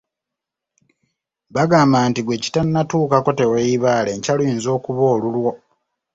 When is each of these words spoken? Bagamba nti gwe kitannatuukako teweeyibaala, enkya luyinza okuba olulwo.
Bagamba 1.55 1.97
nti 2.09 2.21
gwe 2.23 2.41
kitannatuukako 2.43 3.31
teweeyibaala, 3.39 4.09
enkya 4.15 4.33
luyinza 4.37 4.69
okuba 4.77 5.01
olulwo. 5.13 5.51